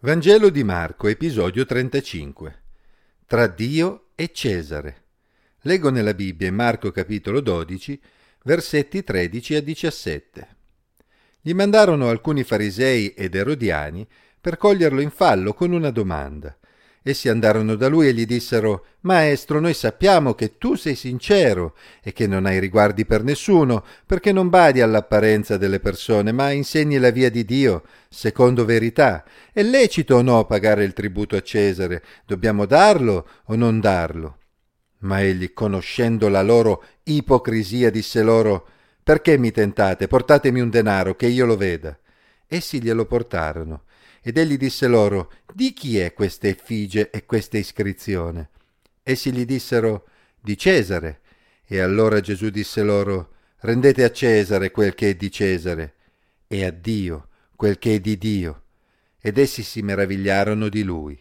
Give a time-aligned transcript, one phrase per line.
[0.00, 2.62] Vangelo di Marco, episodio 35.
[3.26, 5.06] Tra Dio e Cesare.
[5.62, 8.00] Leggo nella Bibbia in Marco capitolo 12,
[8.44, 10.56] versetti 13 a 17.
[11.40, 14.06] Gli mandarono alcuni farisei ed erodiani
[14.40, 16.56] per coglierlo in fallo con una domanda.
[17.08, 22.12] Essi andarono da lui e gli dissero Maestro, noi sappiamo che tu sei sincero e
[22.12, 27.08] che non hai riguardi per nessuno, perché non badi all'apparenza delle persone, ma insegni la
[27.08, 29.24] via di Dio, secondo verità.
[29.50, 32.04] È lecito o no pagare il tributo a Cesare?
[32.26, 34.40] Dobbiamo darlo o non darlo?
[34.98, 38.68] Ma egli, conoscendo la loro ipocrisia, disse loro
[39.02, 40.08] Perché mi tentate?
[40.08, 41.98] Portatemi un denaro, che io lo veda.
[42.46, 43.84] Essi glielo portarono.
[44.28, 48.50] Ed egli disse loro, Di chi è questa effigie e questa iscrizione?
[49.02, 50.06] Essi gli dissero,
[50.38, 51.20] Di Cesare.
[51.64, 55.94] E allora Gesù disse loro, Rendete a Cesare quel che è di Cesare,
[56.46, 58.64] e a Dio quel che è di Dio.
[59.18, 61.18] Ed essi si meravigliarono di lui.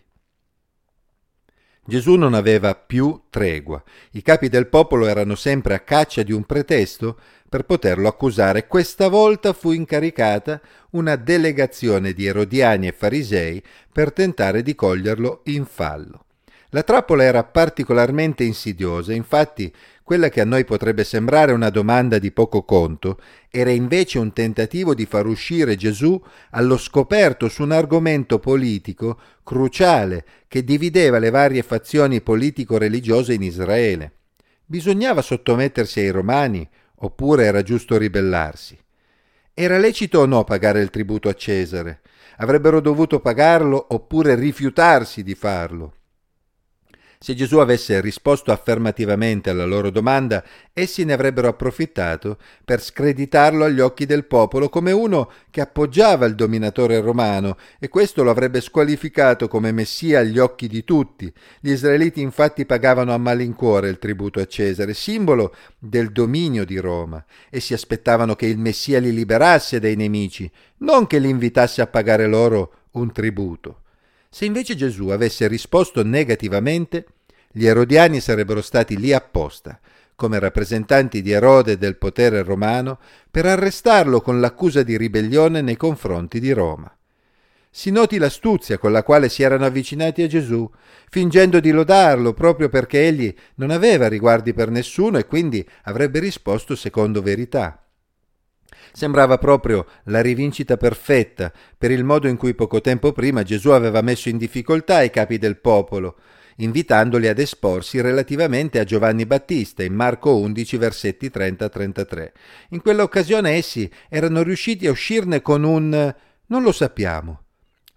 [1.89, 3.81] Gesù non aveva più tregua.
[4.11, 8.67] I capi del popolo erano sempre a caccia di un pretesto per poterlo accusare.
[8.67, 10.59] Questa volta fu incaricata
[10.91, 16.26] una delegazione di erodiani e farisei per tentare di coglierlo in fallo.
[16.71, 19.73] La trappola era particolarmente insidiosa, infatti
[20.03, 24.93] quella che a noi potrebbe sembrare una domanda di poco conto era invece un tentativo
[24.93, 31.61] di far uscire Gesù allo scoperto su un argomento politico cruciale che divideva le varie
[31.63, 34.11] fazioni politico-religiose in Israele.
[34.65, 38.77] Bisognava sottomettersi ai romani oppure era giusto ribellarsi?
[39.53, 42.01] Era lecito o no pagare il tributo a Cesare?
[42.37, 45.93] Avrebbero dovuto pagarlo oppure rifiutarsi di farlo?
[47.19, 53.79] Se Gesù avesse risposto affermativamente alla loro domanda, essi ne avrebbero approfittato per screditarlo agli
[53.79, 59.47] occhi del popolo come uno che appoggiava il dominatore romano e questo lo avrebbe squalificato
[59.47, 61.31] come messia agli occhi di tutti.
[61.59, 67.25] Gli israeliti infatti pagavano a malincuore il tributo a Cesare, simbolo del dominio di Roma,
[67.49, 71.87] e si aspettavano che il messia li liberasse dai nemici, non che li invitasse a
[71.87, 73.81] pagare loro un tributo.
[74.37, 77.07] Se invece Gesù avesse risposto negativamente,
[77.51, 79.79] gli erodiani sarebbero stati lì apposta,
[80.13, 82.99] come rappresentanti di Erode e del potere romano,
[83.31, 86.95] per arrestarlo con l'accusa di ribellione nei confronti di Roma.
[87.71, 90.69] Si noti l'astuzia con la quale si erano avvicinati a Gesù,
[91.09, 96.75] fingendo di lodarlo proprio perché egli non aveva riguardi per nessuno e quindi avrebbe risposto
[96.75, 97.86] secondo verità.
[98.91, 104.01] Sembrava proprio la rivincita perfetta per il modo in cui poco tempo prima Gesù aveva
[104.01, 106.17] messo in difficoltà i capi del popolo,
[106.57, 112.31] invitandoli ad esporsi relativamente a Giovanni Battista in Marco 11 versetti 30-33.
[112.69, 116.15] In quell'occasione essi erano riusciti a uscirne con un
[116.49, 117.41] non lo sappiamo,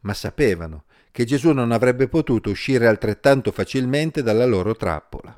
[0.00, 5.37] ma sapevano che Gesù non avrebbe potuto uscire altrettanto facilmente dalla loro trappola.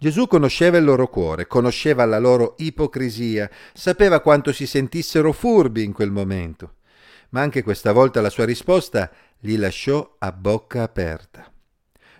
[0.00, 5.92] Gesù conosceva il loro cuore, conosceva la loro ipocrisia, sapeva quanto si sentissero furbi in
[5.92, 6.76] quel momento.
[7.30, 11.52] Ma anche questa volta la sua risposta li lasciò a bocca aperta.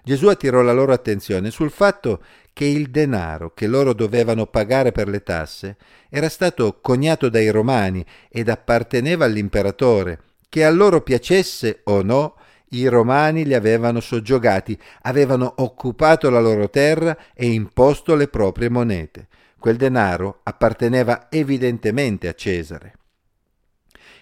[0.05, 5.09] Gesù attirò la loro attenzione sul fatto che il denaro che loro dovevano pagare per
[5.09, 5.79] le tasse
[6.11, 10.21] era stato coniato dai romani ed apparteneva all'imperatore,
[10.51, 12.35] che a loro piacesse o no,
[12.71, 19.29] i romani li avevano soggiogati, avevano occupato la loro terra e imposto le proprie monete.
[19.59, 22.95] Quel denaro apparteneva evidentemente a Cesare.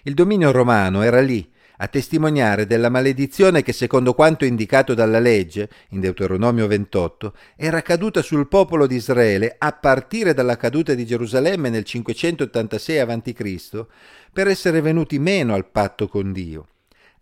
[0.03, 1.49] Il dominio romano era lì,
[1.81, 8.21] a testimoniare della maledizione che, secondo quanto indicato dalla legge, in Deuteronomio 28, era caduta
[8.21, 13.85] sul popolo di Israele a partire dalla caduta di Gerusalemme nel 586 a.C.,
[14.33, 16.67] per essere venuti meno al patto con Dio.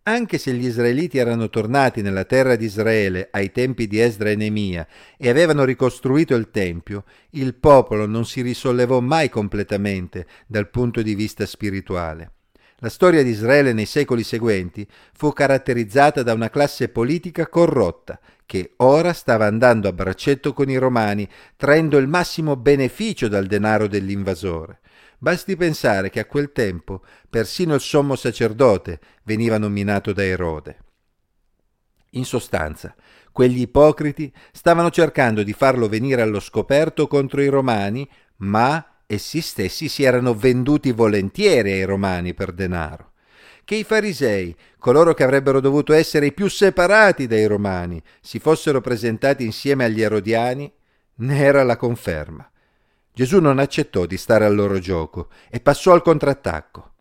[0.07, 4.37] Anche se gli israeliti erano tornati nella terra di Israele ai tempi di Esdra e
[4.37, 4.87] Nemia
[5.17, 11.13] e avevano ricostruito il Tempio, il popolo non si risollevò mai completamente dal punto di
[11.13, 12.31] vista spirituale.
[12.77, 18.75] La storia di Israele nei secoli seguenti fu caratterizzata da una classe politica corrotta, che
[18.77, 21.27] ora stava andando a braccetto con i romani,
[21.57, 24.79] traendo il massimo beneficio dal denaro dell'invasore.
[25.19, 30.77] Basti pensare che a quel tempo persino il sommo sacerdote veniva nominato da Erode.
[32.11, 32.95] In sostanza,
[33.31, 39.87] quegli ipocriti stavano cercando di farlo venire allo scoperto contro i romani, ma essi stessi
[39.87, 43.13] si erano venduti volentieri ai romani per denaro.
[43.63, 48.81] Che i farisei, coloro che avrebbero dovuto essere i più separati dai romani, si fossero
[48.81, 50.71] presentati insieme agli erodiani,
[51.15, 52.49] ne era la conferma.
[53.17, 56.91] Gesù non accettò di stare al loro gioco e passò al contrattacco.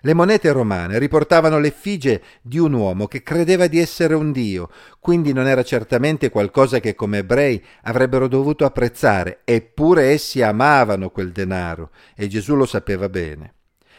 [0.00, 4.70] Le monete romane riportavano l'effigie di un uomo che credeva di essere un dio,
[5.00, 11.30] quindi non era certamente qualcosa che come ebrei avrebbero dovuto apprezzare, eppure essi amavano quel
[11.30, 13.56] denaro e Gesù lo sapeva bene.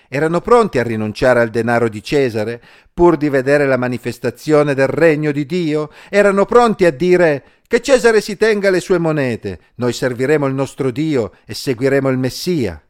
[0.10, 2.60] Erano pronti a rinunciare al denaro di Cesare
[2.92, 5.92] pur di vedere la manifestazione del regno di Dio?
[6.10, 10.92] Erano pronti a dire che Cesare si tenga le sue monete, noi serviremo il nostro
[10.92, 12.86] Dio e seguiremo il Messia.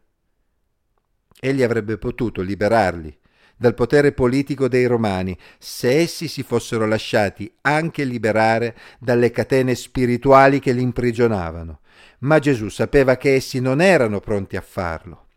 [1.40, 3.16] Egli avrebbe potuto liberarli
[3.56, 10.58] dal potere politico dei romani se essi si fossero lasciati anche liberare dalle catene spirituali
[10.60, 11.82] che li imprigionavano.
[12.22, 15.28] Ma Gesù sapeva che essi non erano pronti a farlo.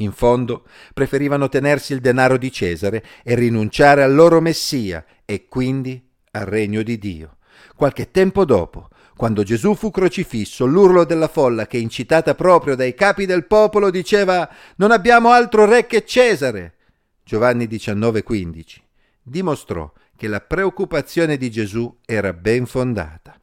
[0.00, 6.06] In fondo preferivano tenersi il denaro di Cesare e rinunciare al loro Messia e quindi
[6.32, 7.36] al regno di Dio.
[7.74, 13.26] Qualche tempo dopo, quando Gesù fu crocifisso, l'urlo della folla, che incitata proprio dai capi
[13.26, 16.74] del popolo, diceva Non abbiamo altro re che Cesare.
[17.22, 18.76] Giovanni 19:15
[19.22, 23.38] dimostrò che la preoccupazione di Gesù era ben fondata.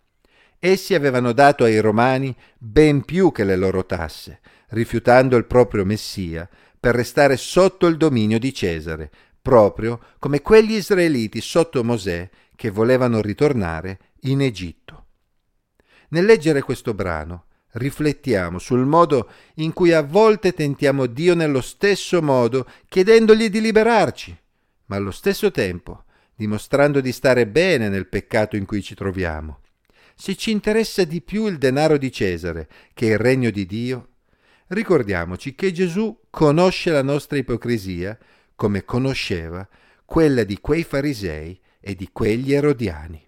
[0.59, 4.39] Essi avevano dato ai romani ben più che le loro tasse,
[4.69, 6.49] rifiutando il proprio Messia
[6.79, 9.09] per restare sotto il dominio di Cesare,
[9.41, 15.05] proprio come quegli israeliti sotto Mosè che volevano ritornare in Egitto.
[16.09, 22.21] Nel leggere questo brano riflettiamo sul modo in cui a volte tentiamo Dio nello stesso
[22.21, 24.37] modo chiedendogli di liberarci,
[24.85, 26.03] ma allo stesso tempo
[26.35, 29.61] dimostrando di stare bene nel peccato in cui ci troviamo.
[30.15, 34.09] Se ci interessa di più il denaro di Cesare che il regno di Dio,
[34.67, 38.17] ricordiamoci che Gesù conosce la nostra ipocrisia
[38.55, 39.67] come conosceva
[40.05, 43.26] quella di quei farisei e di quegli erodiani.